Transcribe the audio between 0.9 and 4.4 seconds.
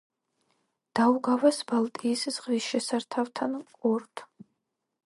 დაუგავას ბალტიის ზღვის შესართავთან, კოორდ.